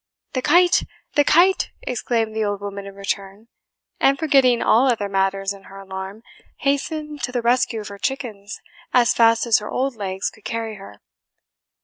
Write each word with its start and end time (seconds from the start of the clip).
"The 0.33 0.41
kite! 0.41 0.81
the 1.13 1.23
kite!" 1.23 1.69
exclaimed 1.83 2.35
the 2.35 2.43
old 2.43 2.59
woman 2.59 2.87
in 2.87 2.95
return, 2.95 3.49
and 3.99 4.17
forgetting 4.17 4.59
all 4.63 4.87
other 4.87 5.07
matters 5.07 5.53
in 5.53 5.65
her 5.65 5.77
alarm, 5.79 6.23
hastened 6.61 7.21
to 7.21 7.31
the 7.31 7.43
rescue 7.43 7.81
of 7.81 7.89
her 7.89 7.99
chickens 7.99 8.61
as 8.95 9.13
fast 9.13 9.45
as 9.45 9.59
her 9.59 9.69
old 9.69 9.95
legs 9.95 10.31
could 10.31 10.43
carry 10.43 10.77
her. 10.77 11.01